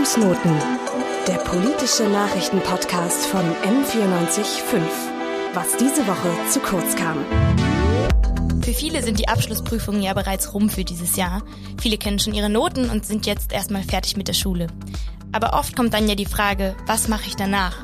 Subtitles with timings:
[0.00, 0.56] Fußnoten,
[1.28, 4.80] der politische Nachrichtenpodcast von M945.
[5.52, 7.18] Was diese Woche zu kurz kam.
[8.62, 11.42] Für viele sind die Abschlussprüfungen ja bereits rum für dieses Jahr.
[11.82, 14.68] Viele kennen schon ihre Noten und sind jetzt erstmal fertig mit der Schule.
[15.32, 17.76] Aber oft kommt dann ja die Frage, was mache ich danach?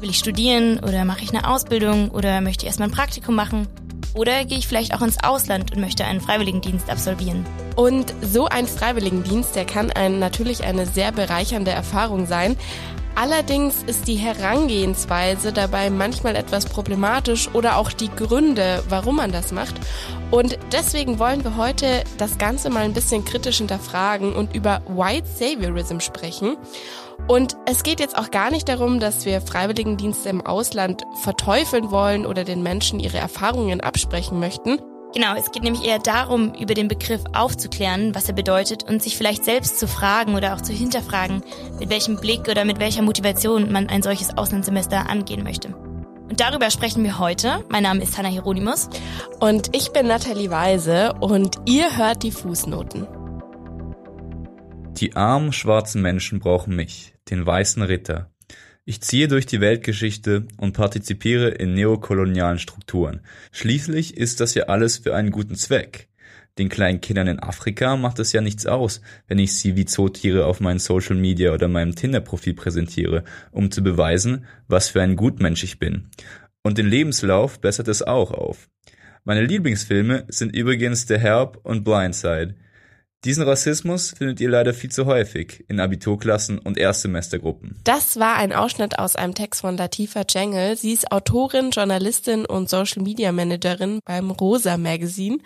[0.00, 3.66] Will ich studieren oder mache ich eine Ausbildung oder möchte ich erstmal ein Praktikum machen?
[4.12, 7.46] Oder gehe ich vielleicht auch ins Ausland und möchte einen Freiwilligendienst absolvieren?
[7.76, 12.56] Und so ein Freiwilligendienst, der kann einen natürlich eine sehr bereichernde Erfahrung sein.
[13.14, 19.52] Allerdings ist die Herangehensweise dabei manchmal etwas problematisch oder auch die Gründe, warum man das
[19.52, 19.74] macht.
[20.30, 25.28] Und deswegen wollen wir heute das Ganze mal ein bisschen kritisch hinterfragen und über White
[25.28, 26.56] Saviorism sprechen.
[27.28, 32.24] Und es geht jetzt auch gar nicht darum, dass wir Freiwilligendienste im Ausland verteufeln wollen
[32.24, 34.78] oder den Menschen ihre Erfahrungen absprechen möchten.
[35.14, 39.16] Genau, es geht nämlich eher darum, über den Begriff aufzuklären, was er bedeutet und sich
[39.16, 41.42] vielleicht selbst zu fragen oder auch zu hinterfragen,
[41.78, 45.68] mit welchem Blick oder mit welcher Motivation man ein solches Auslandssemester angehen möchte.
[45.68, 47.62] Und darüber sprechen wir heute.
[47.68, 48.88] Mein Name ist Hanna Hieronymus.
[49.38, 53.06] Und ich bin Nathalie Weise und ihr hört die Fußnoten.
[54.94, 58.31] Die armen schwarzen Menschen brauchen mich, den weißen Ritter.
[58.84, 63.20] Ich ziehe durch die Weltgeschichte und partizipiere in neokolonialen Strukturen.
[63.52, 66.08] Schließlich ist das ja alles für einen guten Zweck.
[66.58, 70.46] Den kleinen Kindern in Afrika macht es ja nichts aus, wenn ich sie wie Zootiere
[70.46, 73.22] auf meinen Social Media oder meinem Tinder-Profil präsentiere,
[73.52, 76.10] um zu beweisen, was für ein Gutmensch ich bin.
[76.62, 78.68] Und den Lebenslauf bessert es auch auf.
[79.22, 82.56] Meine Lieblingsfilme sind übrigens The Help und Blindside.
[83.24, 87.78] Diesen Rassismus findet ihr leider viel zu häufig in Abiturklassen und Erstsemestergruppen.
[87.84, 90.76] Das war ein Ausschnitt aus einem Text von Latifa Jengel.
[90.76, 95.38] Sie ist Autorin, Journalistin und Social Media Managerin beim Rosa Magazine.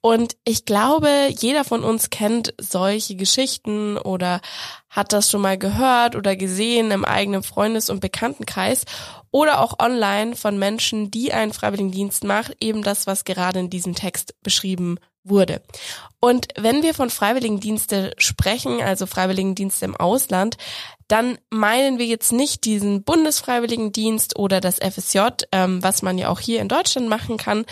[0.00, 4.40] Und ich glaube, jeder von uns kennt solche Geschichten oder
[4.88, 8.86] hat das schon mal gehört oder gesehen im eigenen Freundes- und Bekanntenkreis
[9.30, 13.94] oder auch online von Menschen, die einen Freiwilligendienst machen, eben das, was gerade in diesem
[13.94, 15.62] Text beschrieben wurde.
[16.20, 20.56] Und wenn wir von Freiwilligendienste sprechen, also Freiwilligendienste im Ausland,
[21.08, 25.20] dann meinen wir jetzt nicht diesen Bundesfreiwilligendienst oder das FSJ,
[25.50, 27.64] ähm, was man ja auch hier in Deutschland machen kann,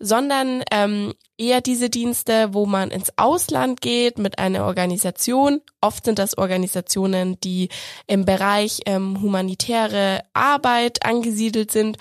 [0.00, 5.60] sondern ähm, eher diese Dienste, wo man ins Ausland geht mit einer Organisation.
[5.80, 7.68] Oft sind das Organisationen, die
[8.06, 11.98] im Bereich ähm, humanitäre Arbeit angesiedelt sind.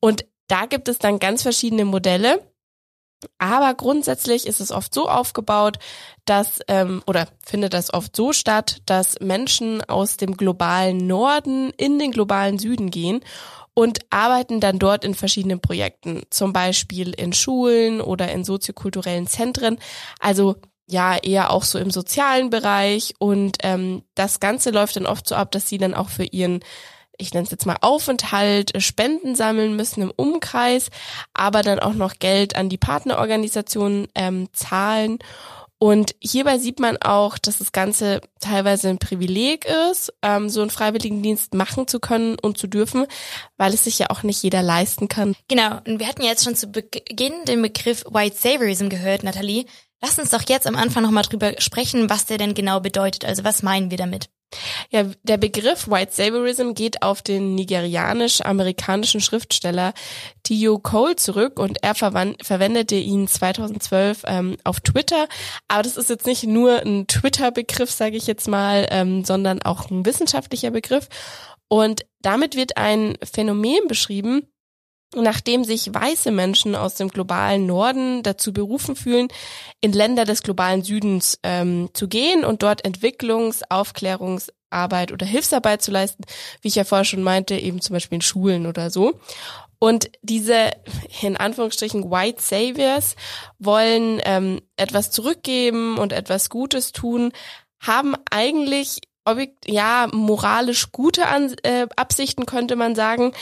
[0.00, 2.40] Und da gibt es dann ganz verschiedene Modelle.
[3.38, 5.78] Aber grundsätzlich ist es oft so aufgebaut,
[6.24, 11.98] dass ähm, oder findet das oft so statt, dass Menschen aus dem globalen Norden in
[11.98, 13.20] den globalen Süden gehen
[13.74, 19.78] und arbeiten dann dort in verschiedenen Projekten, zum Beispiel in Schulen oder in soziokulturellen Zentren.
[20.20, 20.56] Also
[20.86, 25.34] ja, eher auch so im sozialen Bereich und ähm, das Ganze läuft dann oft so
[25.34, 26.60] ab, dass sie dann auch für ihren
[27.18, 30.90] ich nenne es jetzt mal Aufenthalt, äh, Spenden sammeln müssen im Umkreis,
[31.34, 35.18] aber dann auch noch Geld an die Partnerorganisationen ähm, zahlen.
[35.82, 40.70] Und hierbei sieht man auch, dass das Ganze teilweise ein Privileg ist, ähm, so einen
[40.70, 43.04] Freiwilligendienst machen zu können und zu dürfen,
[43.56, 45.34] weil es sich ja auch nicht jeder leisten kann.
[45.48, 49.64] Genau, und wir hatten jetzt schon zu Beginn den Begriff White Saviorism gehört, Nathalie.
[50.02, 53.24] Lass uns doch jetzt am Anfang nochmal drüber sprechen, was der denn genau bedeutet.
[53.24, 54.28] Also was meinen wir damit?
[54.90, 59.94] Ja, der Begriff White Saviorism geht auf den nigerianisch-amerikanischen Schriftsteller
[60.42, 65.26] Theo Cole zurück und er verwendete ihn 2012 ähm, auf Twitter.
[65.68, 69.90] Aber das ist jetzt nicht nur ein Twitter-Begriff, sage ich jetzt mal, ähm, sondern auch
[69.90, 71.08] ein wissenschaftlicher Begriff.
[71.68, 74.51] Und damit wird ein Phänomen beschrieben,
[75.14, 79.28] nachdem sich weiße Menschen aus dem globalen Norden dazu berufen fühlen,
[79.80, 85.90] in Länder des globalen Südens ähm, zu gehen und dort Entwicklungs-, Aufklärungsarbeit oder Hilfsarbeit zu
[85.90, 86.24] leisten,
[86.60, 89.20] wie ich ja vorher schon meinte, eben zum Beispiel in Schulen oder so.
[89.78, 90.70] Und diese,
[91.22, 93.16] in Anführungsstrichen, White Saviors
[93.58, 97.32] wollen ähm, etwas zurückgeben und etwas Gutes tun,
[97.80, 99.00] haben eigentlich
[99.66, 103.32] ja, moralisch gute An äh, Absichten, könnte man sagen,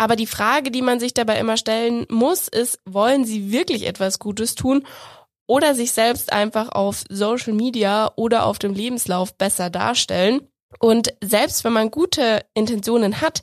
[0.00, 4.18] aber die Frage, die man sich dabei immer stellen muss, ist, wollen sie wirklich etwas
[4.18, 4.86] Gutes tun
[5.46, 10.48] oder sich selbst einfach auf Social Media oder auf dem Lebenslauf besser darstellen?
[10.78, 13.42] Und selbst wenn man gute Intentionen hat,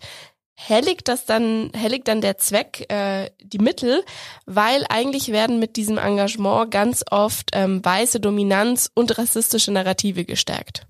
[0.55, 4.03] helligt das dann, helligt dann der Zweck äh, die Mittel,
[4.47, 10.87] weil eigentlich werden mit diesem Engagement ganz oft ähm, weiße Dominanz und rassistische Narrative gestärkt.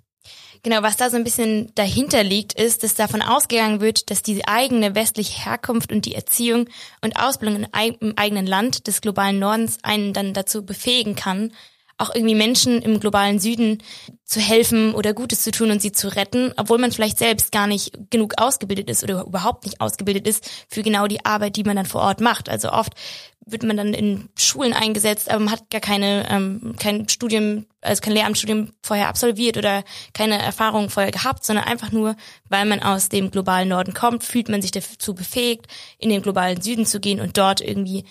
[0.63, 4.47] Genau, was da so ein bisschen dahinter liegt, ist, dass davon ausgegangen wird, dass die
[4.47, 6.67] eigene westliche Herkunft und die Erziehung
[7.01, 11.51] und Ausbildung im eigenen Land des globalen Nordens einen dann dazu befähigen kann,
[11.97, 13.81] auch irgendwie Menschen im globalen Süden
[14.23, 17.65] zu helfen oder Gutes zu tun und sie zu retten, obwohl man vielleicht selbst gar
[17.65, 21.75] nicht genug ausgebildet ist oder überhaupt nicht ausgebildet ist für genau die Arbeit, die man
[21.75, 22.49] dann vor Ort macht.
[22.49, 22.93] Also oft
[23.49, 28.01] wird man dann in Schulen eingesetzt, aber man hat gar keine ähm, kein Studium, also
[28.01, 29.83] kein Lehramtsstudium vorher absolviert oder
[30.13, 32.15] keine Erfahrung vorher gehabt, sondern einfach nur,
[32.49, 35.67] weil man aus dem globalen Norden kommt, fühlt man sich dazu befähigt,
[35.97, 38.05] in den globalen Süden zu gehen und dort irgendwie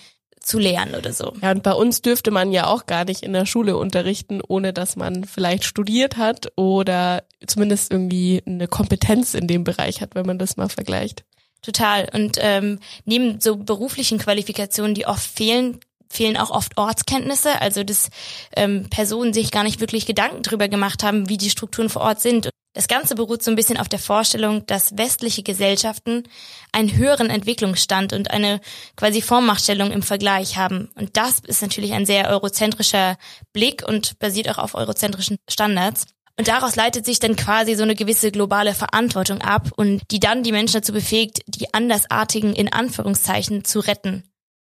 [0.47, 1.33] zu lernen oder so.
[1.41, 4.71] Ja, und bei uns dürfte man ja auch gar nicht in der Schule unterrichten, ohne
[4.71, 10.25] dass man vielleicht studiert hat oder zumindest irgendwie eine Kompetenz in dem Bereich hat, wenn
[10.25, 11.25] man das mal vergleicht.
[11.67, 12.07] Total.
[12.13, 18.07] Und ähm, neben so beruflichen Qualifikationen, die oft fehlen, fehlen auch oft Ortskenntnisse, also dass
[18.55, 22.21] ähm, Personen sich gar nicht wirklich Gedanken drüber gemacht haben, wie die Strukturen vor Ort
[22.21, 22.49] sind.
[22.71, 26.23] Das Ganze beruht so ein bisschen auf der Vorstellung, dass westliche Gesellschaften
[26.71, 28.61] einen höheren Entwicklungsstand und eine
[28.95, 30.89] quasi Vormachtstellung im Vergleich haben.
[30.95, 33.17] Und das ist natürlich ein sehr eurozentrischer
[33.51, 36.05] Blick und basiert auch auf eurozentrischen Standards.
[36.39, 40.43] Und daraus leitet sich dann quasi so eine gewisse globale Verantwortung ab und die dann
[40.43, 44.23] die Menschen dazu befähigt, die Andersartigen in Anführungszeichen zu retten.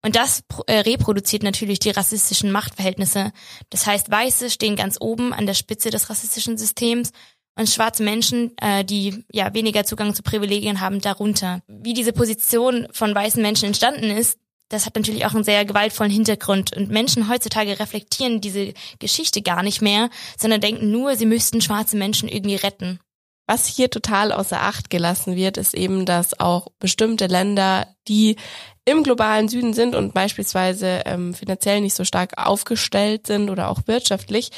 [0.05, 3.31] Und das äh, reproduziert natürlich die rassistischen Machtverhältnisse.
[3.69, 7.11] Das heißt, Weiße stehen ganz oben an der Spitze des rassistischen Systems
[7.55, 11.61] und schwarze Menschen, äh, die ja weniger Zugang zu Privilegien haben, darunter.
[11.67, 14.37] Wie diese Position von weißen Menschen entstanden ist,
[14.73, 16.75] das hat natürlich auch einen sehr gewaltvollen Hintergrund.
[16.75, 21.95] Und Menschen heutzutage reflektieren diese Geschichte gar nicht mehr, sondern denken nur, sie müssten schwarze
[21.95, 22.99] Menschen irgendwie retten.
[23.45, 28.37] Was hier total außer Acht gelassen wird, ist eben, dass auch bestimmte Länder, die
[28.85, 33.81] im globalen Süden sind und beispielsweise ähm, finanziell nicht so stark aufgestellt sind oder auch
[33.85, 34.51] wirtschaftlich,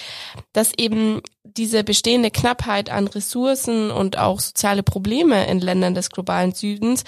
[0.53, 6.53] dass eben diese bestehende Knappheit an Ressourcen und auch soziale Probleme in Ländern des globalen
[6.53, 7.03] Südens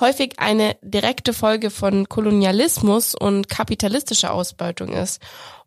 [0.00, 5.20] häufig eine direkte Folge von Kolonialismus und kapitalistischer Ausbeutung ist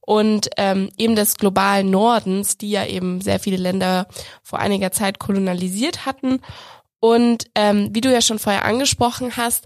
[0.06, 4.08] und ähm, eben des globalen Nordens, die ja eben sehr viele Länder
[4.44, 6.42] vor einiger Zeit kolonialisiert hatten.
[7.00, 9.66] Und ähm, wie du ja schon vorher angesprochen hast,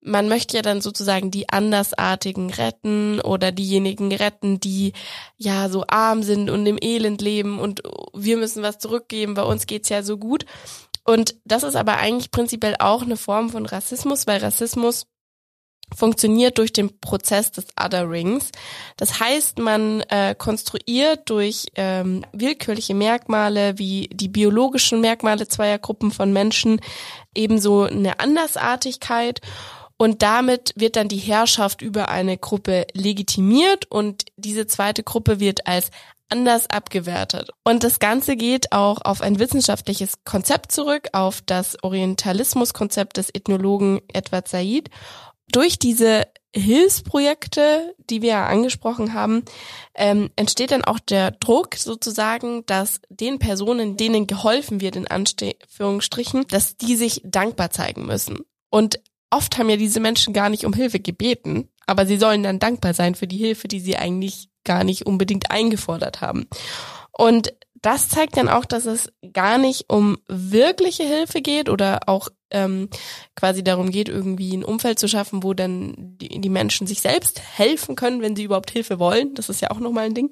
[0.00, 4.92] man möchte ja dann sozusagen die Andersartigen retten oder diejenigen retten, die
[5.36, 7.82] ja so arm sind und im Elend leben und
[8.14, 10.46] wir müssen was zurückgeben, bei uns geht's ja so gut.
[11.04, 15.06] Und das ist aber eigentlich prinzipiell auch eine Form von Rassismus, weil Rassismus
[15.96, 18.50] funktioniert durch den Prozess des Otherings.
[18.96, 26.10] Das heißt, man äh, konstruiert durch ähm, willkürliche Merkmale wie die biologischen Merkmale zweier Gruppen
[26.10, 26.80] von Menschen
[27.34, 29.40] ebenso eine Andersartigkeit
[29.98, 35.66] und damit wird dann die Herrschaft über eine Gruppe legitimiert und diese zweite Gruppe wird
[35.66, 35.90] als
[36.28, 37.50] anders abgewertet.
[37.64, 44.00] Und das Ganze geht auch auf ein wissenschaftliches Konzept zurück, auf das Orientalismuskonzept des Ethnologen
[44.12, 44.88] Edward Said
[45.52, 49.44] durch diese Hilfsprojekte, die wir ja angesprochen haben,
[49.94, 56.46] ähm, entsteht dann auch der Druck sozusagen, dass den Personen, denen geholfen wird, in Anführungsstrichen,
[56.48, 58.38] dass die sich dankbar zeigen müssen.
[58.70, 59.00] Und
[59.30, 62.94] oft haben ja diese Menschen gar nicht um Hilfe gebeten, aber sie sollen dann dankbar
[62.94, 66.46] sein für die Hilfe, die sie eigentlich gar nicht unbedingt eingefordert haben.
[67.12, 72.28] Und das zeigt dann auch, dass es gar nicht um wirkliche Hilfe geht oder auch
[72.50, 72.88] ähm,
[73.34, 77.40] quasi darum geht, irgendwie ein Umfeld zu schaffen, wo dann die, die Menschen sich selbst
[77.40, 79.34] helfen können, wenn sie überhaupt Hilfe wollen.
[79.34, 80.30] Das ist ja auch nochmal ein Ding.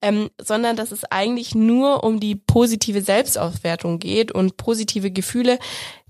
[0.00, 5.58] Ähm, sondern dass es eigentlich nur um die positive Selbstauswertung geht und positive Gefühle,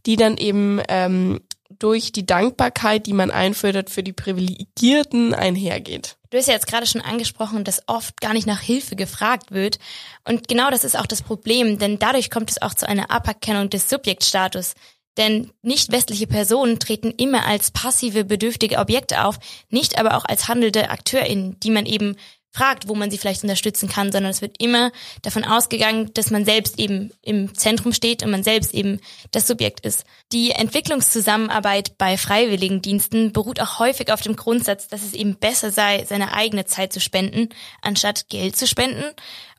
[0.06, 1.40] die dann eben ähm,
[1.78, 6.16] durch die Dankbarkeit, die man einfordert, für die Privilegierten einhergeht.
[6.30, 9.78] Du hast ja jetzt gerade schon angesprochen, dass oft gar nicht nach Hilfe gefragt wird.
[10.26, 13.68] Und genau das ist auch das Problem, denn dadurch kommt es auch zu einer Aberkennung
[13.68, 14.74] des Subjektstatus.
[15.18, 19.38] Denn nicht westliche Personen treten immer als passive, bedürftige Objekte auf,
[19.68, 22.16] nicht aber auch als handelnde AkteurInnen, die man eben
[22.52, 24.92] fragt, wo man sie vielleicht unterstützen kann, sondern es wird immer
[25.22, 29.00] davon ausgegangen, dass man selbst eben im Zentrum steht und man selbst eben
[29.30, 30.04] das Subjekt ist.
[30.32, 36.04] Die Entwicklungszusammenarbeit bei Freiwilligendiensten beruht auch häufig auf dem Grundsatz, dass es eben besser sei,
[36.06, 37.48] seine eigene Zeit zu spenden,
[37.80, 39.04] anstatt Geld zu spenden.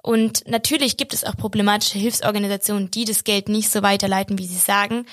[0.04, 4.58] Und natürlich gibt es auch problematische Hilfsorganisationen, die das Geld nicht so weiterleiten, wie sie
[4.58, 5.06] sagen.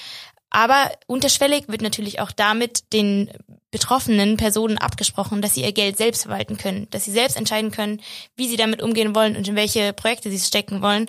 [0.50, 3.30] Aber unterschwellig wird natürlich auch damit den
[3.70, 8.02] betroffenen Personen abgesprochen, dass sie ihr Geld selbst verwalten können, dass sie selbst entscheiden können,
[8.34, 11.06] wie sie damit umgehen wollen und in welche Projekte sie es stecken wollen.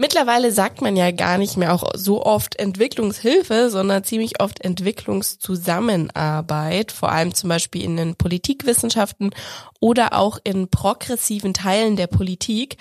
[0.00, 6.92] Mittlerweile sagt man ja gar nicht mehr auch so oft Entwicklungshilfe, sondern ziemlich oft Entwicklungszusammenarbeit,
[6.92, 9.34] vor allem zum Beispiel in den Politikwissenschaften
[9.80, 12.76] oder auch in progressiven Teilen der Politik.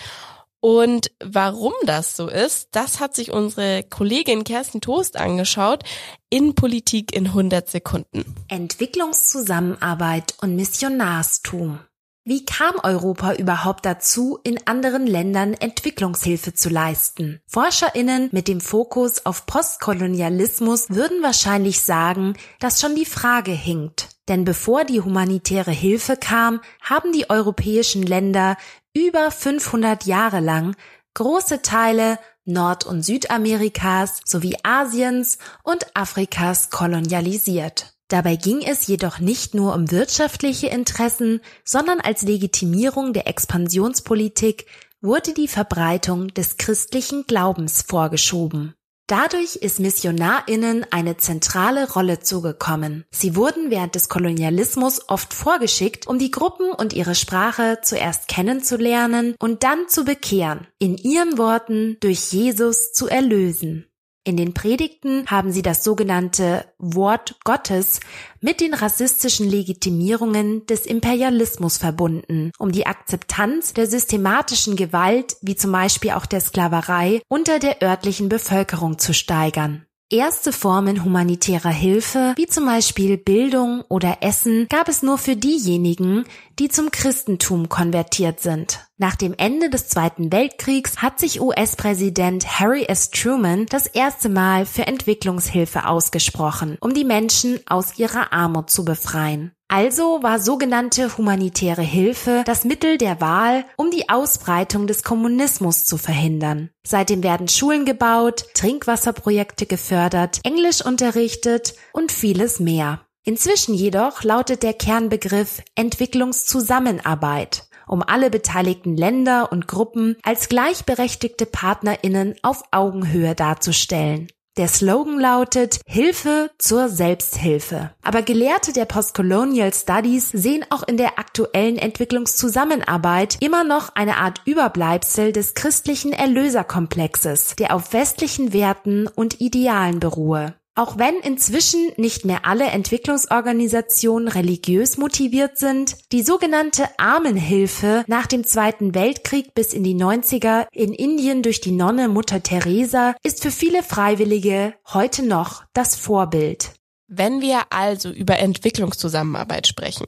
[0.59, 5.83] Und warum das so ist, das hat sich unsere Kollegin Kerstin Toast angeschaut
[6.29, 8.35] in Politik in 100 Sekunden.
[8.47, 11.79] Entwicklungszusammenarbeit und Missionarstum.
[12.29, 17.39] Wie kam Europa überhaupt dazu, in anderen Ländern Entwicklungshilfe zu leisten?
[17.47, 24.09] Forscherinnen mit dem Fokus auf Postkolonialismus würden wahrscheinlich sagen, dass schon die Frage hinkt.
[24.27, 28.57] Denn bevor die humanitäre Hilfe kam, haben die europäischen Länder
[28.93, 30.75] über 500 Jahre lang
[31.13, 37.96] große Teile Nord- und Südamerikas sowie Asiens und Afrikas kolonialisiert.
[38.07, 44.65] Dabei ging es jedoch nicht nur um wirtschaftliche Interessen, sondern als Legitimierung der Expansionspolitik
[45.01, 48.73] wurde die Verbreitung des christlichen Glaubens vorgeschoben.
[49.07, 53.05] Dadurch ist Missionarinnen eine zentrale Rolle zugekommen.
[53.09, 59.35] Sie wurden während des Kolonialismus oft vorgeschickt, um die Gruppen und ihre Sprache zuerst kennenzulernen
[59.39, 63.85] und dann zu bekehren, in ihren Worten durch Jesus zu erlösen.
[64.27, 68.01] In den Predigten haben sie das sogenannte Wort Gottes
[68.41, 75.71] mit den rassistischen Legitimierungen des Imperialismus verbunden, um die Akzeptanz der systematischen Gewalt, wie zum
[75.71, 79.86] Beispiel auch der Sklaverei, unter der örtlichen Bevölkerung zu steigern.
[80.09, 86.23] Erste Formen humanitärer Hilfe, wie zum Beispiel Bildung oder Essen, gab es nur für diejenigen,
[86.59, 88.87] die zum Christentum konvertiert sind.
[88.95, 93.11] Nach dem Ende des Zweiten Weltkriegs hat sich US-Präsident Harry S.
[93.11, 99.51] Truman das erste Mal für Entwicklungshilfe ausgesprochen, um die Menschen aus ihrer Armut zu befreien.
[99.69, 105.97] Also war sogenannte humanitäre Hilfe das Mittel der Wahl, um die Ausbreitung des Kommunismus zu
[105.97, 106.69] verhindern.
[106.85, 113.01] Seitdem werden Schulen gebaut, Trinkwasserprojekte gefördert, Englisch unterrichtet und vieles mehr.
[113.25, 122.35] Inzwischen jedoch lautet der Kernbegriff Entwicklungszusammenarbeit um alle beteiligten Länder und Gruppen als gleichberechtigte Partnerinnen
[122.41, 124.27] auf Augenhöhe darzustellen.
[124.57, 127.91] Der Slogan lautet Hilfe zur Selbsthilfe.
[128.01, 134.41] Aber Gelehrte der Postcolonial Studies sehen auch in der aktuellen Entwicklungszusammenarbeit immer noch eine Art
[134.45, 140.55] Überbleibsel des christlichen Erlöserkomplexes, der auf westlichen Werten und Idealen beruhe.
[140.77, 148.43] Auch wenn inzwischen nicht mehr alle Entwicklungsorganisationen religiös motiviert sind, die sogenannte Armenhilfe nach dem
[148.43, 153.49] Zweiten Weltkrieg bis in die 90er in Indien durch die Nonne Mutter Teresa ist für
[153.49, 156.73] viele Freiwillige heute noch das Vorbild.
[157.07, 160.05] Wenn wir also über Entwicklungszusammenarbeit sprechen,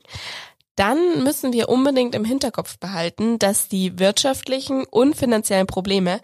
[0.76, 6.22] dann müssen wir unbedingt im Hinterkopf behalten, dass die wirtschaftlichen und finanziellen Probleme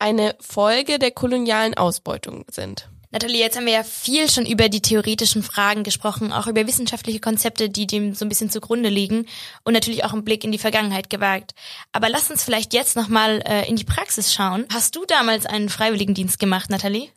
[0.00, 2.88] eine Folge der kolonialen Ausbeutung sind.
[3.14, 7.20] Nathalie, jetzt haben wir ja viel schon über die theoretischen Fragen gesprochen, auch über wissenschaftliche
[7.20, 9.26] Konzepte, die dem so ein bisschen zugrunde liegen
[9.62, 11.52] und natürlich auch einen Blick in die Vergangenheit gewagt.
[11.92, 14.66] Aber lass uns vielleicht jetzt nochmal äh, in die Praxis schauen.
[14.74, 17.08] Hast du damals einen Freiwilligendienst gemacht, Nathalie?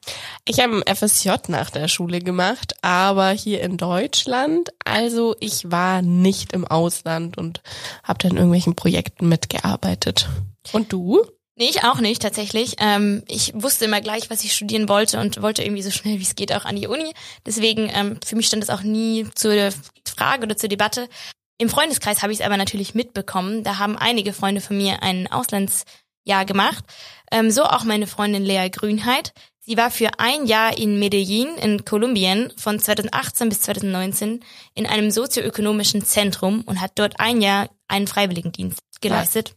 [0.46, 4.70] Ich habe ein FSJ nach der Schule gemacht, aber hier in Deutschland.
[4.86, 7.63] Also ich war nicht im Ausland und
[8.04, 10.30] habe dann in irgendwelchen Projekten mitgearbeitet.
[10.74, 11.25] Und du?
[11.60, 12.76] Nee, ich auch nicht tatsächlich.
[12.78, 16.24] Ähm, ich wusste immer gleich, was ich studieren wollte und wollte irgendwie so schnell wie
[16.24, 17.14] es geht auch an die Uni.
[17.48, 19.72] Deswegen, ähm, für mich stand es auch nie zur
[20.08, 21.10] Frage oder zur Debatte.
[21.58, 23.64] Im Freundeskreis habe ich es aber natürlich mitbekommen.
[23.64, 26.86] Da haben einige Freunde von mir ein Auslandsjahr gemacht.
[27.32, 29.34] Ähm, so auch meine Freundin Lea Grünheit.
[29.60, 34.42] Sie war für ein Jahr in Medellin in Kolumbien von 2018 bis 2019
[34.76, 39.56] in einem sozioökonomischen Zentrum und hat dort ein Jahr einen Freiwilligendienst geleistet.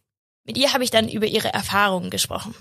[0.50, 2.57] Mit ihr habe ich dann über ihre Erfahrungen gesprochen.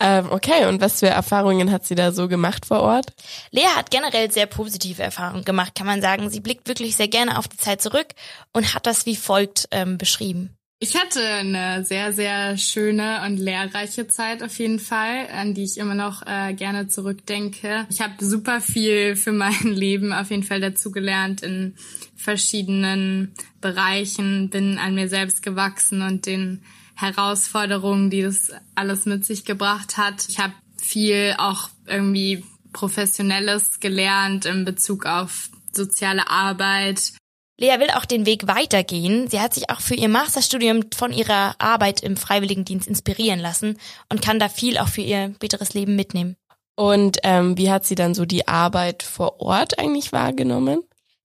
[0.00, 3.12] Ähm, okay, und was für Erfahrungen hat sie da so gemacht vor Ort?
[3.50, 6.30] Lea hat generell sehr positive Erfahrungen gemacht, kann man sagen.
[6.30, 8.06] Sie blickt wirklich sehr gerne auf die Zeit zurück
[8.54, 10.55] und hat das wie folgt ähm, beschrieben.
[10.78, 15.78] Ich hatte eine sehr, sehr schöne und lehrreiche Zeit auf jeden Fall, an die ich
[15.78, 17.86] immer noch äh, gerne zurückdenke.
[17.88, 21.76] Ich habe super viel für mein Leben auf jeden Fall dazugelernt in
[22.14, 26.62] verschiedenen Bereichen, bin an mir selbst gewachsen und den
[26.94, 30.28] Herausforderungen, die das alles mit sich gebracht hat.
[30.28, 37.14] Ich habe viel auch irgendwie Professionelles gelernt in Bezug auf soziale Arbeit.
[37.58, 39.28] Lea will auch den Weg weitergehen.
[39.28, 43.78] Sie hat sich auch für ihr Masterstudium von ihrer Arbeit im Freiwilligendienst inspirieren lassen
[44.10, 46.36] und kann da viel auch für ihr späteres Leben mitnehmen.
[46.74, 50.82] Und ähm, wie hat sie dann so die Arbeit vor Ort eigentlich wahrgenommen?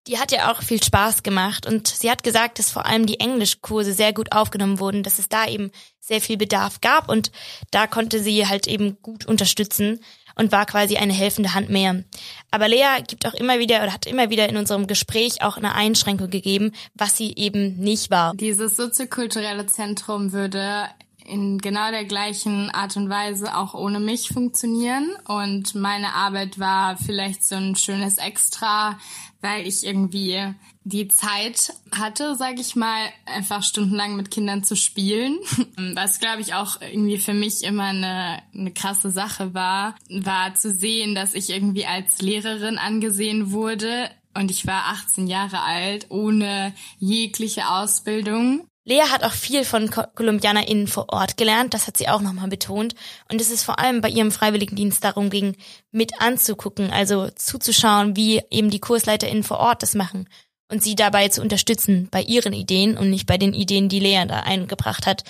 [0.08, 3.20] Die hat ja auch viel Spaß gemacht und sie hat gesagt, dass vor allem die
[3.20, 5.70] Englischkurse sehr gut aufgenommen wurden, dass es da eben
[6.00, 7.32] sehr viel Bedarf gab und
[7.70, 10.00] da konnte sie halt eben gut unterstützen
[10.36, 12.04] und war quasi eine helfende Hand mehr.
[12.52, 15.74] Aber Lea gibt auch immer wieder oder hat immer wieder in unserem Gespräch auch eine
[15.76, 18.34] Einschränkung gegeben, was sie eben nicht war.
[18.36, 20.88] Dieses soziokulturelle Zentrum würde
[21.26, 25.12] in genau der gleichen Art und Weise auch ohne mich funktionieren.
[25.26, 28.98] Und meine Arbeit war vielleicht so ein schönes Extra,
[29.42, 35.38] weil ich irgendwie die Zeit hatte, sage ich mal, einfach stundenlang mit Kindern zu spielen.
[35.96, 40.72] Was, glaube ich, auch irgendwie für mich immer eine, eine krasse Sache war, war zu
[40.72, 44.10] sehen, dass ich irgendwie als Lehrerin angesehen wurde.
[44.34, 48.66] Und ich war 18 Jahre alt, ohne jegliche Ausbildung.
[48.84, 52.96] Lea hat auch viel von KolumbianerInnen vor Ort gelernt, das hat sie auch nochmal betont.
[53.30, 55.56] Und es ist vor allem bei ihrem Freiwilligendienst darum ging,
[55.92, 60.28] mit anzugucken, also zuzuschauen, wie eben die KursleiterInnen vor Ort das machen
[60.72, 64.26] und sie dabei zu unterstützen bei ihren Ideen und nicht bei den Ideen, die Lea
[64.28, 65.24] da eingebracht hat.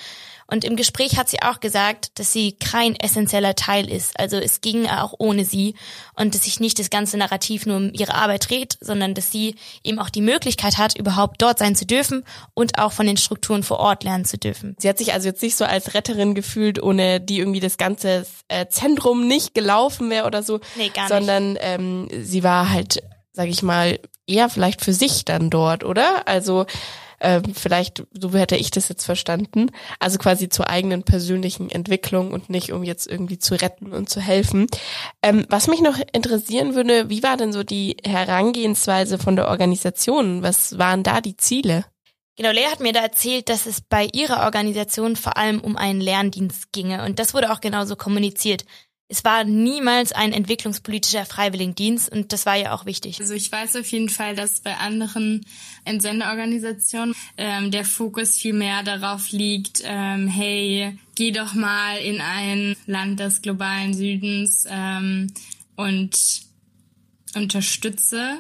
[0.51, 4.20] Und im Gespräch hat sie auch gesagt, dass sie kein essentieller Teil ist.
[4.20, 5.75] Also es ging auch ohne sie
[6.15, 9.55] und dass sich nicht das ganze Narrativ nur um ihre Arbeit dreht, sondern dass sie
[9.84, 13.63] eben auch die Möglichkeit hat, überhaupt dort sein zu dürfen und auch von den Strukturen
[13.63, 14.75] vor Ort lernen zu dürfen.
[14.77, 18.25] Sie hat sich also jetzt nicht so als Retterin gefühlt, ohne die irgendwie das ganze
[18.50, 21.10] äh, Zentrum nicht gelaufen wäre oder so, nee, gar nicht.
[21.10, 26.27] sondern ähm, sie war halt, sag ich mal, eher vielleicht für sich dann dort, oder?
[26.27, 26.65] Also
[27.22, 29.72] ähm, vielleicht, so hätte ich das jetzt verstanden.
[30.00, 34.20] Also quasi zur eigenen persönlichen Entwicklung und nicht um jetzt irgendwie zu retten und zu
[34.20, 34.68] helfen.
[35.22, 40.42] Ähm, was mich noch interessieren würde, wie war denn so die Herangehensweise von der Organisation?
[40.44, 41.86] Was waren da die Ziele?
[42.38, 46.01] Genau, Lea hat mir da erzählt, dass es bei ihrer Organisation vor allem um einen
[46.01, 47.04] Lerndienst ginge.
[47.06, 48.66] Und das wurde auch genauso kommuniziert
[49.12, 53.20] es war niemals ein entwicklungspolitischer Freiwilligendienst und das war ja auch wichtig.
[53.20, 55.46] Also ich weiß auf jeden Fall, dass bei anderen
[55.84, 62.77] Entsendeorganisationen ähm, der Fokus viel mehr darauf liegt, ähm, hey, geh doch mal in ein
[62.88, 65.27] Land des globalen Südens ähm,
[65.75, 66.18] und
[67.36, 68.38] unterstütze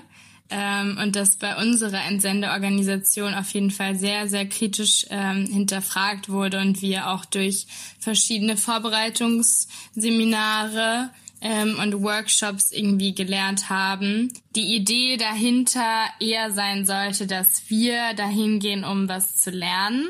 [0.51, 6.59] ähm, und das bei unserer Entsendeorganisation auf jeden Fall sehr, sehr kritisch ähm, hinterfragt wurde
[6.59, 7.65] und wir auch durch
[7.99, 11.09] verschiedene Vorbereitungsseminare
[11.41, 14.31] ähm, und Workshops irgendwie gelernt haben.
[14.55, 20.07] Die Idee dahinter eher sein sollte, dass wir dahin gehen, um was zu lernen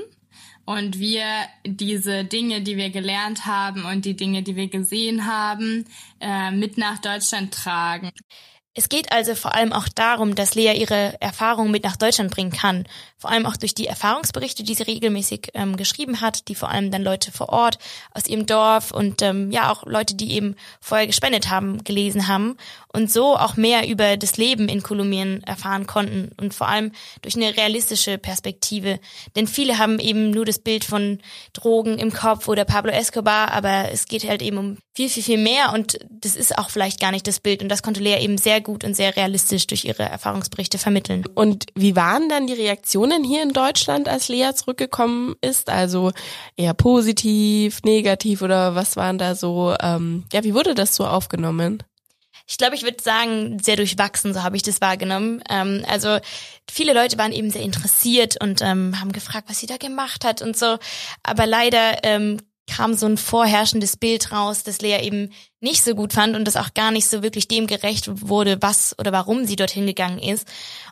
[0.66, 1.26] und wir
[1.66, 5.86] diese Dinge, die wir gelernt haben und die Dinge, die wir gesehen haben,
[6.20, 8.12] äh, mit nach Deutschland tragen.
[8.74, 12.54] Es geht also vor allem auch darum, dass Lea ihre Erfahrungen mit nach Deutschland bringen
[12.54, 12.86] kann.
[13.18, 16.90] Vor allem auch durch die Erfahrungsberichte, die sie regelmäßig ähm, geschrieben hat, die vor allem
[16.90, 17.80] dann Leute vor Ort
[18.14, 22.56] aus ihrem Dorf und ähm, ja auch Leute, die eben vorher gespendet haben, gelesen haben
[22.94, 27.36] und so auch mehr über das Leben in Kolumbien erfahren konnten und vor allem durch
[27.36, 29.00] eine realistische Perspektive.
[29.36, 31.20] Denn viele haben eben nur das Bild von
[31.54, 35.38] Drogen im Kopf oder Pablo Escobar, aber es geht halt eben um viel, viel, viel
[35.38, 38.38] mehr und das ist auch vielleicht gar nicht das Bild und das konnte Lea eben
[38.38, 41.24] sehr gut und sehr realistisch durch ihre Erfahrungsberichte vermitteln.
[41.34, 45.70] Und wie waren dann die Reaktionen hier in Deutschland, als Lea zurückgekommen ist?
[45.70, 46.12] Also
[46.58, 51.84] eher positiv, negativ oder was waren da so, ähm, ja, wie wurde das so aufgenommen?
[52.48, 55.42] Ich glaube, ich würde sagen, sehr durchwachsen, so habe ich das wahrgenommen.
[55.50, 56.18] Ähm, also
[56.70, 60.42] viele Leute waren eben sehr interessiert und ähm, haben gefragt, was sie da gemacht hat
[60.42, 60.78] und so.
[61.24, 62.38] Aber leider ähm,
[62.70, 66.58] kam so ein vorherrschendes Bild raus, das Lea eben nicht so gut fand und das
[66.58, 70.48] auch gar nicht so wirklich dem gerecht wurde, was oder warum sie dorthin gegangen ist.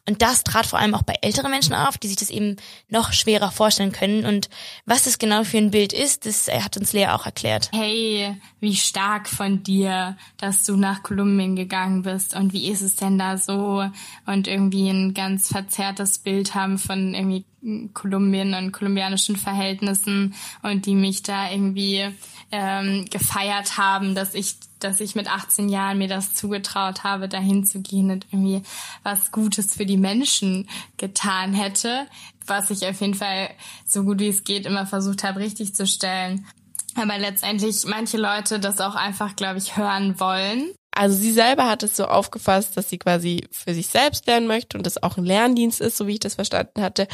[0.07, 2.55] Und das trat vor allem auch bei älteren Menschen auf, die sich das eben
[2.87, 4.25] noch schwerer vorstellen können.
[4.25, 4.49] Und
[4.85, 7.69] was es genau für ein Bild ist, das hat uns Lea auch erklärt.
[7.73, 12.95] Hey, wie stark von dir, dass du nach Kolumbien gegangen bist und wie ist es
[12.95, 13.83] denn da so?
[14.27, 17.45] Und irgendwie ein ganz verzerrtes Bild haben von irgendwie
[17.93, 22.07] Kolumbien und kolumbianischen Verhältnissen und die mich da irgendwie
[22.51, 27.65] ähm, gefeiert haben, dass ich, dass ich mit 18 Jahren mir das zugetraut habe, dahin
[27.65, 28.63] zu gehen und irgendwie
[29.03, 32.07] was Gutes für die Menschen getan hätte,
[32.47, 33.49] was ich auf jeden Fall
[33.85, 36.45] so gut wie es geht immer versucht habe, richtig zu stellen.
[36.95, 40.71] Aber letztendlich manche Leute das auch einfach, glaube ich, hören wollen.
[40.91, 44.77] Also sie selber hat es so aufgefasst, dass sie quasi für sich selbst lernen möchte
[44.77, 47.07] und das auch ein Lerndienst ist, so wie ich das verstanden hatte.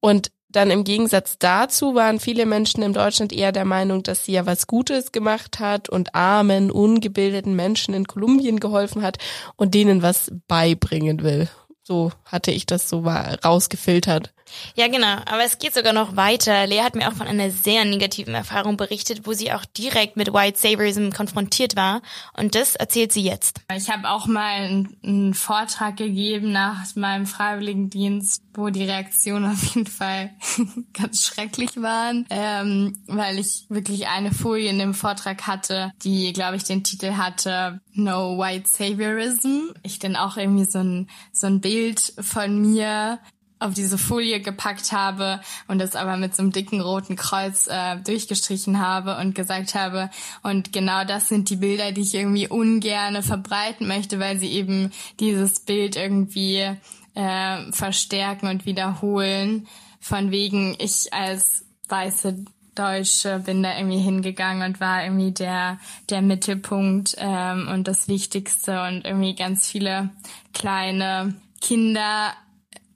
[0.00, 4.32] Und dann im Gegensatz dazu waren viele Menschen in Deutschland eher der Meinung, dass sie
[4.32, 9.18] ja was Gutes gemacht hat und armen, ungebildeten Menschen in Kolumbien geholfen hat
[9.56, 11.48] und denen was beibringen will.
[11.82, 14.32] So hatte ich das so rausgefiltert.
[14.74, 15.16] Ja, genau.
[15.26, 16.66] Aber es geht sogar noch weiter.
[16.66, 20.32] Lea hat mir auch von einer sehr negativen Erfahrung berichtet, wo sie auch direkt mit
[20.32, 22.02] White Saviorism konfrontiert war.
[22.36, 23.60] Und das erzählt sie jetzt.
[23.74, 29.86] Ich habe auch mal einen, Vortrag gegeben nach meinem Freiwilligendienst, wo die Reaktionen auf jeden
[29.86, 30.30] Fall
[30.92, 36.56] ganz schrecklich waren, ähm, weil ich wirklich eine Folie in dem Vortrag hatte, die, glaube
[36.56, 39.72] ich, den Titel hatte No White Saviorism.
[39.82, 43.18] Ich dann auch irgendwie so ein, so ein Bild von mir
[43.60, 47.96] auf diese Folie gepackt habe und das aber mit so einem dicken roten Kreuz äh,
[47.96, 50.10] durchgestrichen habe und gesagt habe,
[50.42, 54.90] und genau das sind die Bilder, die ich irgendwie ungerne verbreiten möchte, weil sie eben
[55.20, 56.68] dieses Bild irgendwie
[57.14, 59.68] äh, verstärken und wiederholen.
[60.00, 62.44] Von wegen, ich als weiße
[62.74, 68.82] Deutsche bin da irgendwie hingegangen und war irgendwie der, der Mittelpunkt ähm, und das Wichtigste
[68.84, 70.10] und irgendwie ganz viele
[70.54, 72.32] kleine Kinder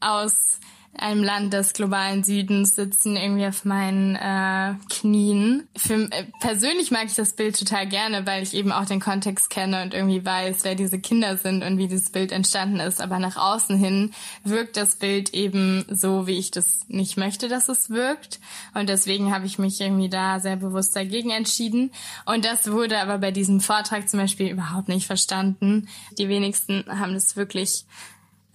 [0.05, 0.59] aus
[0.97, 5.67] einem Land des globalen Südens sitzen irgendwie auf meinen äh, Knien.
[5.77, 9.51] Für, äh, persönlich mag ich das Bild total gerne, weil ich eben auch den Kontext
[9.51, 13.01] kenne und irgendwie weiß, wer diese Kinder sind und wie dieses Bild entstanden ist.
[13.01, 14.13] Aber nach außen hin
[14.45, 18.39] wirkt das Bild eben so, wie ich das nicht möchte, dass es wirkt.
[18.75, 21.91] Und deswegen habe ich mich irgendwie da sehr bewusst dagegen entschieden.
[22.25, 25.89] Und das wurde aber bei diesem Vortrag zum Beispiel überhaupt nicht verstanden.
[26.19, 27.85] Die wenigsten haben das wirklich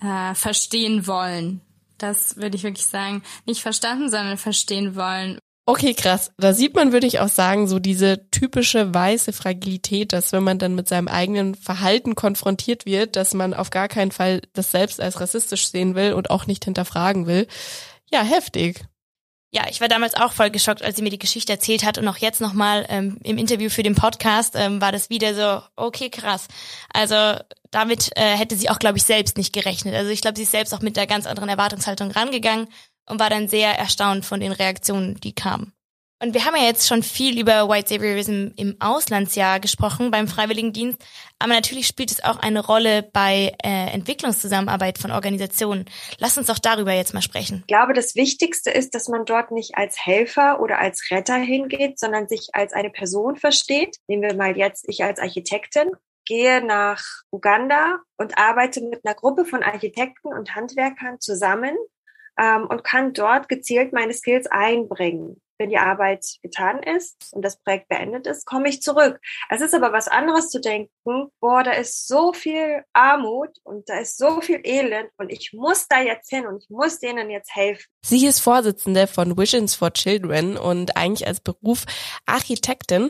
[0.01, 1.61] äh, verstehen wollen.
[1.97, 5.39] Das würde ich wirklich sagen, nicht verstanden, sondern verstehen wollen.
[5.65, 6.31] Okay, krass.
[6.37, 10.57] Da sieht man, würde ich auch sagen, so diese typische weiße Fragilität, dass wenn man
[10.57, 14.99] dann mit seinem eigenen Verhalten konfrontiert wird, dass man auf gar keinen Fall das selbst
[14.99, 17.45] als rassistisch sehen will und auch nicht hinterfragen will.
[18.11, 18.83] Ja, heftig.
[19.51, 22.07] Ja, ich war damals auch voll geschockt, als sie mir die Geschichte erzählt hat und
[22.07, 26.11] auch jetzt nochmal ähm, im Interview für den Podcast ähm, war das wieder so, okay,
[26.11, 26.47] krass.
[26.93, 27.15] Also
[27.71, 29.95] damit äh, hätte sie auch, glaube ich, selbst nicht gerechnet.
[29.95, 32.67] Also ich glaube, sie ist selbst auch mit der ganz anderen Erwartungshaltung rangegangen
[33.07, 35.73] und war dann sehr erstaunt von den Reaktionen, die kamen.
[36.21, 41.01] Und wir haben ja jetzt schon viel über White Saviorism im Auslandsjahr gesprochen beim Freiwilligendienst,
[41.39, 45.85] aber natürlich spielt es auch eine Rolle bei äh, Entwicklungszusammenarbeit von Organisationen.
[46.17, 47.63] Lass uns doch darüber jetzt mal sprechen.
[47.67, 51.97] Ich glaube, das Wichtigste ist, dass man dort nicht als Helfer oder als Retter hingeht,
[51.97, 53.95] sondern sich als eine Person versteht.
[54.07, 55.91] Nehmen wir mal jetzt ich als Architektin
[56.25, 57.01] gehe nach
[57.31, 61.77] Uganda und arbeite mit einer Gruppe von Architekten und Handwerkern zusammen
[62.37, 67.61] ähm, und kann dort gezielt meine Skills einbringen wenn die Arbeit getan ist und das
[67.61, 69.19] Projekt beendet ist, komme ich zurück.
[69.49, 73.99] Es ist aber was anderes zu denken, boah, da ist so viel Armut und da
[73.99, 77.53] ist so viel Elend und ich muss da jetzt hin und ich muss denen jetzt
[77.53, 77.85] helfen.
[78.01, 81.85] Sie ist Vorsitzende von Visions for Children und eigentlich als Beruf
[82.25, 83.09] Architektin.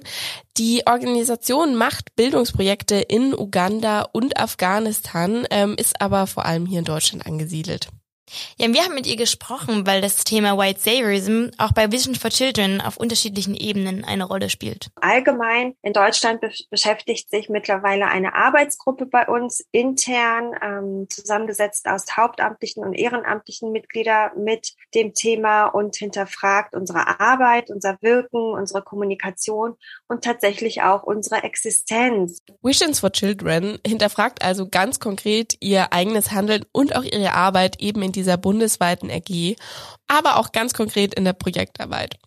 [0.58, 6.86] Die Organisation macht Bildungsprojekte in Uganda und Afghanistan, ähm, ist aber vor allem hier in
[6.86, 7.90] Deutschland angesiedelt.
[8.58, 12.30] Ja, wir haben mit ihr gesprochen, weil das Thema White Saviorism auch bei Vision for
[12.30, 14.90] Children auf unterschiedlichen Ebenen eine Rolle spielt.
[15.02, 22.06] Allgemein in Deutschland be beschäftigt sich mittlerweile eine Arbeitsgruppe bei uns intern, ähm, zusammengesetzt aus
[22.16, 29.76] hauptamtlichen und ehrenamtlichen Mitgliedern mit dem Thema und hinterfragt unsere Arbeit, unser Wirken, unsere Kommunikation
[30.08, 32.40] und tatsächlich auch unsere Existenz.
[32.62, 38.02] Visions for Children hinterfragt also ganz konkret ihr eigenes Handeln und auch ihre Arbeit eben
[38.02, 39.56] in dieser bundesweiten AG,
[40.08, 42.18] aber auch ganz konkret in der Projektarbeit.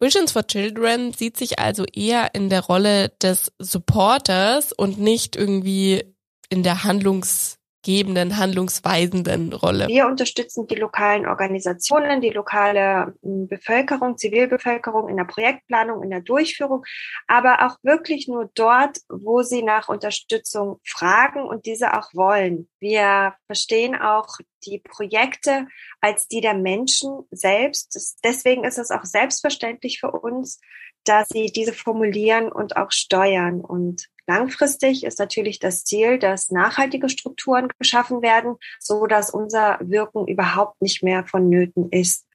[0.00, 6.04] Visions for Children sieht sich also eher in der Rolle des Supporters und nicht irgendwie
[6.48, 9.88] in der Handlungs gebenden, handlungsweisenden Rolle.
[9.88, 16.20] Wir unterstützen die lokalen Organisationen, die lokale hm, Bevölkerung, Zivilbevölkerung in der Projektplanung, in der
[16.20, 16.84] Durchführung,
[17.26, 22.68] aber auch wirklich nur dort, wo sie nach Unterstützung fragen und diese auch wollen.
[22.80, 25.66] Wir verstehen auch die Projekte
[26.00, 28.18] als die der Menschen selbst.
[28.24, 30.60] deswegen ist es auch selbstverständlich für uns,
[31.04, 33.60] dass sie diese formulieren und auch steuern.
[33.60, 40.28] Und Langfristig ist natürlich das Ziel, dass nachhaltige Strukturen geschaffen werden, so dass unser Wirken
[40.28, 42.28] überhaupt nicht mehr vonnöten ist.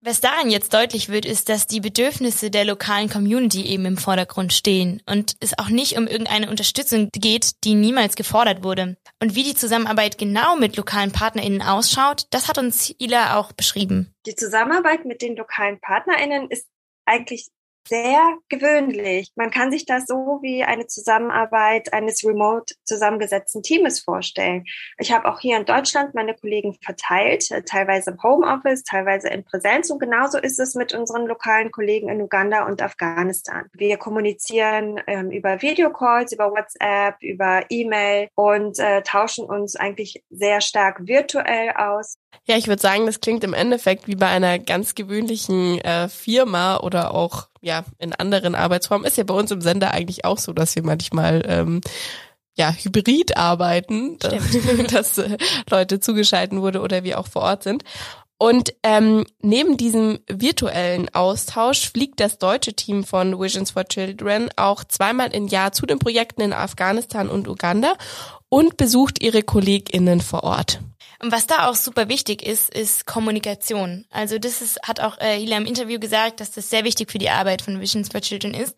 [0.00, 4.54] Was daran jetzt deutlich wird, ist, dass die Bedürfnisse der lokalen Community eben im Vordergrund
[4.54, 8.96] stehen und es auch nicht um irgendeine Unterstützung geht, die niemals gefordert wurde.
[9.20, 14.14] Und wie die Zusammenarbeit genau mit lokalen PartnerInnen ausschaut, das hat uns Ila auch beschrieben.
[14.24, 16.66] Die Zusammenarbeit mit den lokalen PartnerInnen ist
[17.04, 17.50] eigentlich
[17.88, 19.32] sehr gewöhnlich.
[19.36, 24.64] Man kann sich das so wie eine Zusammenarbeit eines remote zusammengesetzten Teams vorstellen.
[24.98, 29.44] Ich habe auch hier in Deutschland meine Kollegen verteilt, äh, teilweise im Homeoffice, teilweise in
[29.44, 33.66] Präsenz und genauso ist es mit unseren lokalen Kollegen in Uganda und Afghanistan.
[33.72, 40.60] Wir kommunizieren ähm, über Videocalls, über WhatsApp, über E-Mail und äh, tauschen uns eigentlich sehr
[40.60, 42.16] stark virtuell aus.
[42.44, 46.78] Ja, ich würde sagen, das klingt im Endeffekt wie bei einer ganz gewöhnlichen äh, Firma
[46.78, 49.06] oder auch ja in anderen Arbeitsformen.
[49.06, 51.80] Ist ja bei uns im Sender eigentlich auch so, dass wir manchmal ähm,
[52.56, 54.34] ja, hybrid arbeiten, dass,
[54.90, 55.36] dass äh,
[55.70, 57.84] Leute zugeschalten wurde oder wir auch vor Ort sind.
[58.38, 64.84] Und ähm, neben diesem virtuellen Austausch fliegt das deutsche Team von Visions for Children auch
[64.84, 67.94] zweimal im Jahr zu den Projekten in Afghanistan und Uganda
[68.50, 70.80] und besucht ihre KollegInnen vor Ort.
[71.22, 74.04] Und was da auch super wichtig ist, ist Kommunikation.
[74.10, 77.18] Also das ist, hat auch äh, Hila im Interview gesagt, dass das sehr wichtig für
[77.18, 78.76] die Arbeit von Visions for Children ist.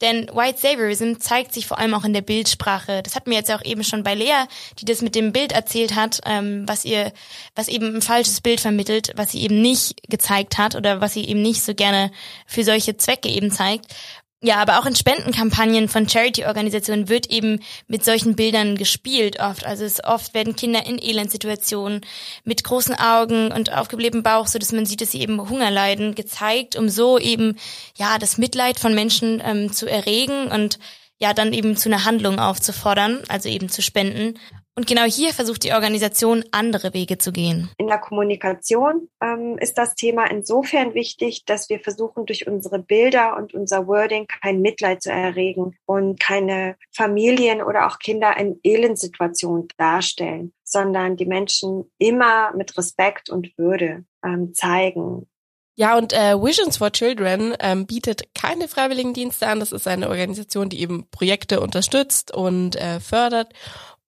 [0.00, 3.02] Denn White Saviorism zeigt sich vor allem auch in der Bildsprache.
[3.02, 4.44] Das hatten wir jetzt auch eben schon bei Lea,
[4.78, 7.12] die das mit dem Bild erzählt hat, ähm, was ihr,
[7.56, 11.24] was eben ein falsches Bild vermittelt, was sie eben nicht gezeigt hat oder was sie
[11.24, 12.12] eben nicht so gerne
[12.46, 13.86] für solche Zwecke eben zeigt.
[14.40, 19.66] Ja, aber auch in Spendenkampagnen von Charity-Organisationen wird eben mit solchen Bildern gespielt oft.
[19.66, 22.02] Also es oft werden Kinder in Elendsituationen
[22.44, 26.14] mit großen Augen und aufgeblähtem Bauch, so dass man sieht, dass sie eben Hunger leiden,
[26.14, 27.56] gezeigt, um so eben
[27.96, 30.78] ja das Mitleid von Menschen ähm, zu erregen und
[31.18, 34.38] ja dann eben zu einer Handlung aufzufordern, also eben zu spenden.
[34.78, 37.68] Und genau hier versucht die Organisation, andere Wege zu gehen.
[37.78, 43.36] In der Kommunikation ähm, ist das Thema insofern wichtig, dass wir versuchen, durch unsere Bilder
[43.36, 49.66] und unser Wording kein Mitleid zu erregen und keine Familien oder auch Kinder in Elendsituationen
[49.78, 55.26] darstellen, sondern die Menschen immer mit Respekt und Würde ähm, zeigen.
[55.74, 59.58] Ja, und äh, Visions for Children ähm, bietet keine Freiwilligendienste an.
[59.58, 63.52] Das ist eine Organisation, die eben Projekte unterstützt und äh, fördert.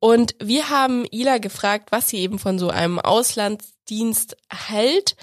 [0.01, 5.15] Und wir haben Ila gefragt, was sie eben von so einem Auslandsdienst hält.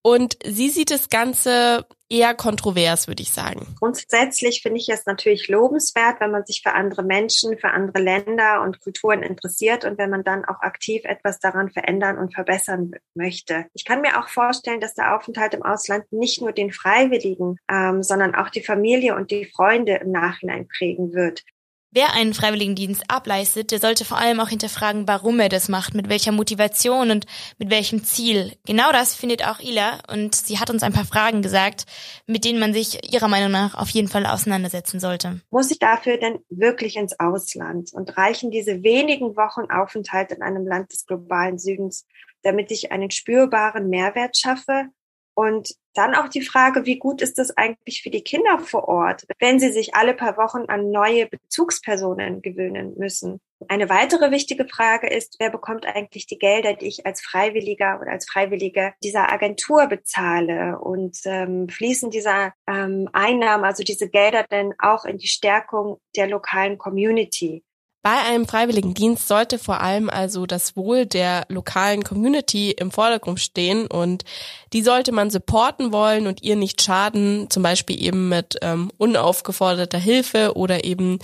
[0.00, 3.74] Und sie sieht das Ganze eher kontrovers, würde ich sagen.
[3.78, 8.62] Grundsätzlich finde ich es natürlich lobenswert, wenn man sich für andere Menschen, für andere Länder
[8.62, 13.66] und Kulturen interessiert und wenn man dann auch aktiv etwas daran verändern und verbessern möchte.
[13.72, 18.02] Ich kann mir auch vorstellen, dass der Aufenthalt im Ausland nicht nur den Freiwilligen, ähm,
[18.02, 21.44] sondern auch die Familie und die Freunde im Nachhinein prägen wird.
[21.94, 26.08] Wer einen Freiwilligendienst ableistet, der sollte vor allem auch hinterfragen, warum er das macht, mit
[26.08, 27.26] welcher Motivation und
[27.58, 28.56] mit welchem Ziel.
[28.64, 31.84] Genau das findet auch Ila und sie hat uns ein paar Fragen gesagt,
[32.26, 35.42] mit denen man sich ihrer Meinung nach auf jeden Fall auseinandersetzen sollte.
[35.50, 40.66] Muss ich dafür denn wirklich ins Ausland und reichen diese wenigen Wochen Aufenthalt in einem
[40.66, 42.06] Land des globalen Südens,
[42.42, 44.88] damit ich einen spürbaren Mehrwert schaffe
[45.34, 49.24] und dann auch die Frage, wie gut ist das eigentlich für die Kinder vor Ort,
[49.38, 53.40] wenn sie sich alle paar Wochen an neue Bezugspersonen gewöhnen müssen.
[53.68, 58.10] Eine weitere wichtige Frage ist, wer bekommt eigentlich die Gelder, die ich als Freiwilliger oder
[58.10, 64.74] als Freiwillige dieser Agentur bezahle und ähm, fließen diese ähm, Einnahmen, also diese Gelder denn
[64.78, 67.62] auch in die Stärkung der lokalen Community?
[68.04, 73.38] Bei einem freiwilligen Dienst sollte vor allem also das Wohl der lokalen Community im Vordergrund
[73.38, 74.24] stehen und
[74.72, 79.98] die sollte man supporten wollen und ihr nicht schaden, zum Beispiel eben mit ähm, unaufgeforderter
[79.98, 81.20] Hilfe oder eben,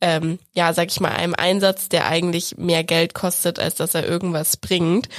[0.00, 4.08] ähm, ja, sag ich mal, einem Einsatz, der eigentlich mehr Geld kostet, als dass er
[4.08, 5.10] irgendwas bringt.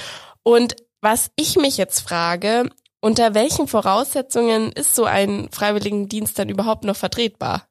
[0.42, 2.72] Und was ich mich jetzt frage,
[3.02, 7.68] unter welchen Voraussetzungen ist so ein freiwilligen Dienst dann überhaupt noch vertretbar?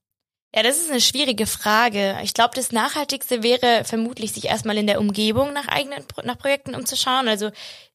[0.55, 2.19] Ja, das ist eine schwierige Frage.
[2.23, 6.75] Ich glaube, das Nachhaltigste wäre vermutlich, sich erstmal in der Umgebung nach eigenen nach Projekten
[6.75, 7.27] umzuschauen.
[7.27, 7.51] Also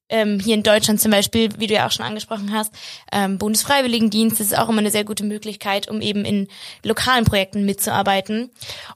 [0.10, 2.74] ähm, hier in Deutschland zum Beispiel, wie du ja auch schon angesprochen hast,
[3.12, 6.48] ähm, Bundesfreiwilligendienst ist auch immer eine sehr gute Möglichkeit, um eben in
[6.84, 8.52] lokalen Projekten mitzuarbeiten.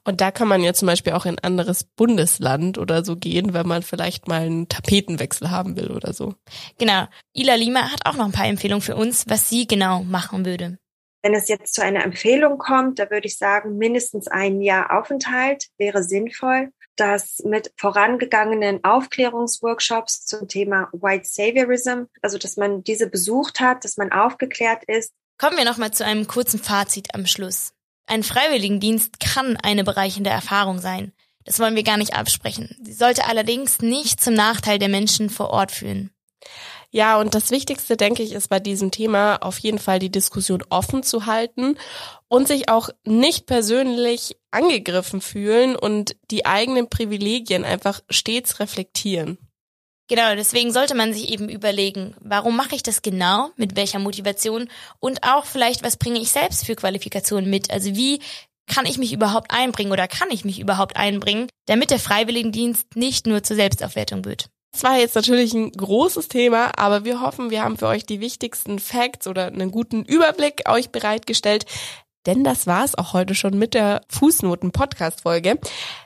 [0.05, 3.53] Und da kann man ja zum Beispiel auch in ein anderes Bundesland oder so gehen,
[3.53, 6.35] wenn man vielleicht mal einen Tapetenwechsel haben will oder so.
[6.77, 7.05] Genau.
[7.33, 10.77] Ila Lima hat auch noch ein paar Empfehlungen für uns, was sie genau machen würde.
[11.23, 15.67] Wenn es jetzt zu einer Empfehlung kommt, da würde ich sagen, mindestens ein Jahr Aufenthalt
[15.77, 16.71] wäre sinnvoll.
[16.95, 23.97] Das mit vorangegangenen Aufklärungsworkshops zum Thema White Saviorism, also dass man diese besucht hat, dass
[23.97, 25.13] man aufgeklärt ist.
[25.37, 27.73] Kommen wir nochmal zu einem kurzen Fazit am Schluss.
[28.07, 31.13] Ein Freiwilligendienst kann eine bereichernde Erfahrung sein.
[31.45, 32.77] Das wollen wir gar nicht absprechen.
[32.83, 36.11] Sie sollte allerdings nicht zum Nachteil der Menschen vor Ort führen.
[36.93, 40.61] Ja, und das Wichtigste, denke ich, ist bei diesem Thema auf jeden Fall die Diskussion
[40.69, 41.77] offen zu halten
[42.27, 49.37] und sich auch nicht persönlich angegriffen fühlen und die eigenen Privilegien einfach stets reflektieren.
[50.09, 54.69] Genau, deswegen sollte man sich eben überlegen, warum mache ich das genau, mit welcher Motivation
[54.99, 57.71] und auch vielleicht, was bringe ich selbst für Qualifikationen mit?
[57.71, 58.19] Also wie
[58.67, 63.25] kann ich mich überhaupt einbringen oder kann ich mich überhaupt einbringen, damit der Freiwilligendienst nicht
[63.25, 64.49] nur zur Selbstaufwertung wird?
[64.71, 68.21] Das war jetzt natürlich ein großes Thema, aber wir hoffen, wir haben für euch die
[68.21, 71.65] wichtigsten Facts oder einen guten Überblick euch bereitgestellt.
[72.25, 75.59] Denn das war es auch heute schon mit der Fußnoten-Podcast-Folge.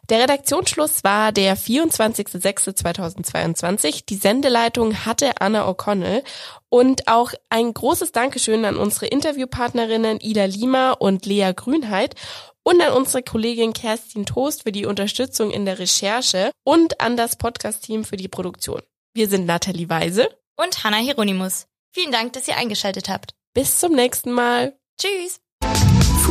[0.10, 4.06] Der Redaktionsschluss war der 24.06.2022.
[4.08, 6.24] Die Sendeleitung hatte Anna O'Connell.
[6.70, 12.16] Und auch ein großes Dankeschön an unsere Interviewpartnerinnen Ida Lima und Lea Grünheit
[12.64, 17.38] und an unsere Kollegin Kerstin Toast für die Unterstützung in der Recherche und an das
[17.38, 18.82] Podcast-Team für die Produktion.
[19.14, 21.68] Wir sind Nathalie Weise und Hanna Hieronymus.
[21.92, 23.36] Vielen Dank, dass ihr eingeschaltet habt.
[23.54, 24.76] Bis zum nächsten Mal.
[25.00, 25.45] Tschüss.